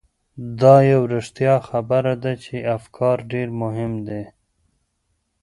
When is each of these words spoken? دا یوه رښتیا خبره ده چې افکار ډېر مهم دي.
دا 0.61 0.75
یوه 0.91 1.07
رښتیا 1.15 1.55
خبره 1.69 2.13
ده 2.23 2.31
چې 2.43 2.55
افکار 2.77 3.17
ډېر 3.31 3.47
مهم 3.61 3.91
دي. 4.07 4.23